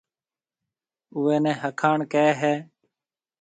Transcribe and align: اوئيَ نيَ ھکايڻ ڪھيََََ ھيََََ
اوئيَ 1.15 1.35
نيَ 1.43 1.51
ھکايڻ 1.61 1.99
ڪھيََََ 2.11 2.25
ھيََََ 2.41 2.53